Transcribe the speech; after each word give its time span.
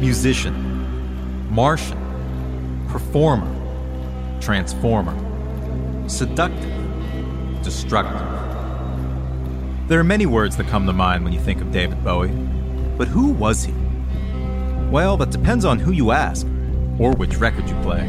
musician, 0.00 1.50
Martian, 1.50 1.98
performer, 2.88 3.52
transformer, 4.40 5.14
seductive, 6.08 6.72
destructive. 7.62 8.26
There 9.88 9.98
are 9.98 10.04
many 10.04 10.26
words 10.26 10.56
that 10.56 10.68
come 10.68 10.86
to 10.86 10.92
mind 10.92 11.24
when 11.24 11.32
you 11.32 11.40
think 11.40 11.60
of 11.60 11.72
David 11.72 12.04
Bowie, 12.04 12.28
but 12.96 13.08
who 13.08 13.30
was 13.30 13.64
he? 13.64 13.74
Well, 14.90 15.16
that 15.16 15.30
depends 15.30 15.64
on 15.64 15.78
who 15.78 15.92
you 15.92 16.12
ask, 16.12 16.46
or 16.98 17.12
which 17.12 17.36
record 17.36 17.68
you 17.68 17.74
play. 17.82 18.06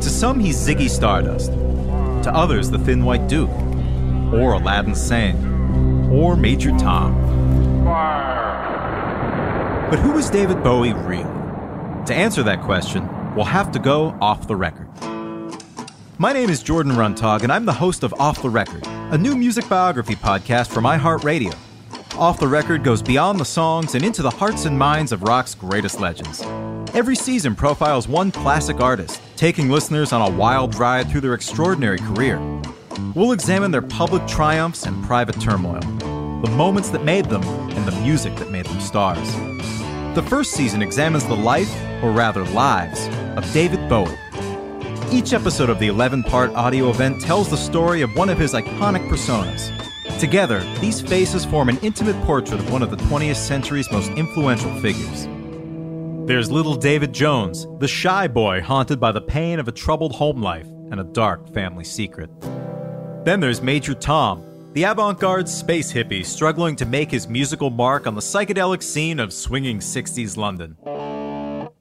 To 0.00 0.08
some, 0.08 0.40
he's 0.40 0.56
Ziggy 0.56 0.88
Stardust. 0.88 1.52
To 1.52 2.32
others, 2.34 2.70
the 2.70 2.78
Thin 2.78 3.04
White 3.04 3.28
Duke, 3.28 3.50
or 4.32 4.54
Aladdin 4.54 4.94
Sane, 4.94 6.08
or 6.10 6.36
Major 6.36 6.70
Tom. 6.78 7.14
But 9.92 9.98
who 9.98 10.16
is 10.16 10.30
David 10.30 10.64
Bowie 10.64 10.94
really? 10.94 11.22
To 12.06 12.14
answer 12.14 12.42
that 12.44 12.62
question, 12.62 13.06
we'll 13.34 13.44
have 13.44 13.70
to 13.72 13.78
go 13.78 14.16
off 14.22 14.48
the 14.48 14.56
record. 14.56 14.88
My 16.16 16.32
name 16.32 16.48
is 16.48 16.62
Jordan 16.62 16.92
Runtagh, 16.92 17.42
and 17.42 17.52
I'm 17.52 17.66
the 17.66 17.74
host 17.74 18.02
of 18.02 18.14
Off 18.18 18.40
the 18.40 18.48
Record, 18.48 18.86
a 18.86 19.18
new 19.18 19.36
music 19.36 19.68
biography 19.68 20.16
podcast 20.16 20.68
from 20.68 20.84
iHeartRadio. 20.84 21.54
Off 22.16 22.40
the 22.40 22.48
Record 22.48 22.84
goes 22.84 23.02
beyond 23.02 23.38
the 23.38 23.44
songs 23.44 23.94
and 23.94 24.02
into 24.02 24.22
the 24.22 24.30
hearts 24.30 24.64
and 24.64 24.78
minds 24.78 25.12
of 25.12 25.24
rock's 25.24 25.54
greatest 25.54 26.00
legends. 26.00 26.40
Every 26.94 27.14
season 27.14 27.54
profiles 27.54 28.08
one 28.08 28.32
classic 28.32 28.80
artist, 28.80 29.20
taking 29.36 29.68
listeners 29.68 30.14
on 30.14 30.22
a 30.22 30.34
wild 30.34 30.74
ride 30.76 31.10
through 31.10 31.20
their 31.20 31.34
extraordinary 31.34 31.98
career. 31.98 32.40
We'll 33.14 33.32
examine 33.32 33.70
their 33.70 33.82
public 33.82 34.26
triumphs 34.26 34.86
and 34.86 35.04
private 35.04 35.38
turmoil, 35.38 35.80
the 36.40 36.50
moments 36.52 36.88
that 36.88 37.04
made 37.04 37.26
them, 37.26 37.42
and 37.42 37.86
the 37.86 38.00
music 38.00 38.34
that 38.36 38.50
made 38.50 38.64
them 38.64 38.80
stars. 38.80 39.28
The 40.14 40.22
first 40.24 40.50
season 40.50 40.82
examines 40.82 41.24
the 41.24 41.34
life, 41.34 41.74
or 42.02 42.10
rather 42.10 42.44
lives, 42.44 43.08
of 43.34 43.50
David 43.54 43.88
Bowie. 43.88 44.14
Each 45.10 45.32
episode 45.32 45.70
of 45.70 45.78
the 45.78 45.86
11 45.86 46.24
part 46.24 46.50
audio 46.50 46.90
event 46.90 47.22
tells 47.22 47.48
the 47.48 47.56
story 47.56 48.02
of 48.02 48.14
one 48.14 48.28
of 48.28 48.36
his 48.36 48.52
iconic 48.52 49.08
personas. 49.08 49.72
Together, 50.20 50.60
these 50.82 51.00
faces 51.00 51.46
form 51.46 51.70
an 51.70 51.78
intimate 51.78 52.22
portrait 52.26 52.60
of 52.60 52.70
one 52.70 52.82
of 52.82 52.90
the 52.90 52.98
20th 52.98 53.36
century's 53.36 53.90
most 53.90 54.10
influential 54.10 54.78
figures. 54.82 55.26
There's 56.26 56.50
little 56.50 56.74
David 56.74 57.14
Jones, 57.14 57.66
the 57.78 57.88
shy 57.88 58.28
boy 58.28 58.60
haunted 58.60 59.00
by 59.00 59.12
the 59.12 59.22
pain 59.22 59.58
of 59.58 59.66
a 59.66 59.72
troubled 59.72 60.14
home 60.14 60.42
life 60.42 60.68
and 60.90 61.00
a 61.00 61.04
dark 61.04 61.54
family 61.54 61.84
secret. 61.84 62.28
Then 63.24 63.40
there's 63.40 63.62
Major 63.62 63.94
Tom, 63.94 64.44
the 64.74 64.84
avant 64.84 65.20
garde 65.20 65.46
space 65.46 65.92
hippie 65.92 66.24
struggling 66.24 66.74
to 66.76 66.86
make 66.86 67.10
his 67.10 67.28
musical 67.28 67.68
mark 67.68 68.06
on 68.06 68.14
the 68.14 68.20
psychedelic 68.22 68.82
scene 68.82 69.20
of 69.20 69.30
swinging 69.30 69.78
60s 69.78 70.38
London. 70.38 70.76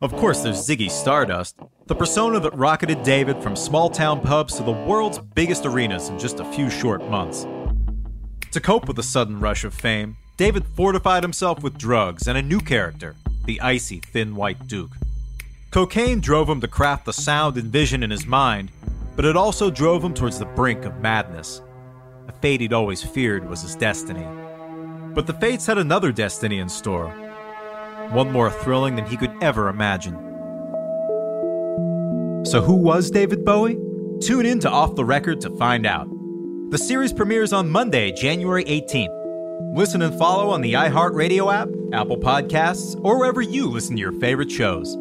Of 0.02 0.14
course, 0.18 0.42
there's 0.42 0.68
Ziggy 0.68 0.92
Stardust, 0.92 1.58
the 1.88 1.96
persona 1.96 2.40
that 2.42 2.58
rocketed 2.58 3.02
David 3.04 3.42
from 3.42 3.56
small 3.56 3.90
town 3.90 4.20
pubs 4.20 4.58
to 4.58 4.64
the 4.64 4.72
world's 4.72 5.20
biggest 5.20 5.66
arenas 5.66 6.10
in 6.10 6.20
just 6.20 6.42
a 6.42 6.52
few 6.52 6.70
short 6.70 7.08
months. 7.10 7.48
To 8.52 8.60
cope 8.60 8.88
with 8.88 8.98
the 8.98 9.04
sudden 9.04 9.40
rush 9.40 9.64
of 9.64 9.74
fame, 9.74 10.18
David 10.36 10.66
fortified 10.76 11.24
himself 11.24 11.64
with 11.64 11.78
drugs 11.78 12.28
and 12.28 12.38
a 12.38 12.42
new 12.42 12.60
character, 12.60 13.16
the 13.46 13.62
icy 13.62 14.00
Thin 14.00 14.36
White 14.36 14.68
Duke. 14.68 14.92
Cocaine 15.70 16.20
drove 16.20 16.50
him 16.50 16.60
to 16.60 16.68
craft 16.68 17.06
the 17.06 17.14
sound 17.14 17.56
and 17.56 17.72
vision 17.72 18.04
in 18.04 18.10
his 18.10 18.26
mind, 18.26 18.70
but 19.16 19.24
it 19.24 19.38
also 19.38 19.72
drove 19.72 20.04
him 20.04 20.14
towards 20.14 20.40
the 20.40 20.46
brink 20.46 20.84
of 20.84 21.00
madness. 21.00 21.62
A 22.28 22.32
fate 22.32 22.62
he'd 22.62 22.74
always 22.74 23.04
feared 23.04 23.48
was 23.50 23.62
his 23.62 23.76
destiny. 23.76 24.26
But 25.14 25.28
the 25.28 25.34
fates 25.34 25.66
had 25.66 25.78
another 25.78 26.12
destiny 26.12 26.60
in 26.60 26.70
store, 26.70 27.10
one 28.12 28.32
more 28.32 28.50
thrilling 28.50 28.96
than 28.96 29.06
he 29.06 29.18
could 29.18 29.34
ever 29.42 29.70
imagine. 29.70 30.16
So, 32.46 32.62
who 32.62 32.76
was 32.76 33.12
David 33.12 33.46
Bowie? 33.46 33.78
Tune 34.22 34.46
in 34.46 34.60
to 34.62 34.70
Off 34.70 34.96
the 34.96 35.06
Record 35.06 35.42
to 35.42 35.50
find 35.58 35.86
out. 35.86 36.08
The 36.70 36.78
series 36.78 37.12
premieres 37.12 37.54
on 37.54 37.70
Monday, 37.70 38.12
January 38.12 38.64
18th. 38.66 39.76
Listen 39.76 40.02
and 40.02 40.18
follow 40.18 40.50
on 40.50 40.62
the 40.62 40.74
iHeartRadio 40.74 41.54
app, 41.54 41.70
Apple 41.94 42.18
Podcasts, 42.18 43.00
or 43.04 43.20
wherever 43.20 43.42
you 43.42 43.68
listen 43.68 43.96
to 43.96 44.02
your 44.02 44.14
favorite 44.14 44.52
shows. 44.52 44.98